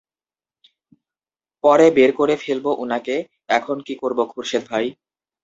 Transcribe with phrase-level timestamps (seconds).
[1.63, 3.15] পরে বের করে ফেলবো উনাকে
[3.49, 4.85] এখন কী করবো, খুরশেদ ভাই?